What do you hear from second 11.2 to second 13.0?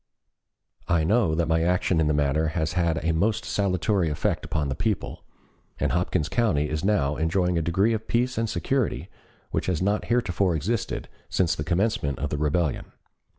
since the commencement of the rebellion.